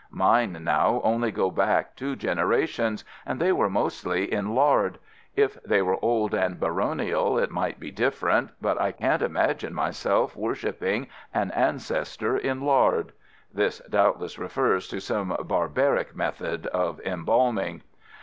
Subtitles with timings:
[0.09, 4.97] Mine, now, only go back two generations, and they were mostly in lard.
[5.35, 10.35] If they were old and baronial it might be different, but I can't imagine myself
[10.35, 13.11] worshipping an ancestor in lard."
[13.53, 17.83] (This doubtless refers to some barbaric method of embalming.)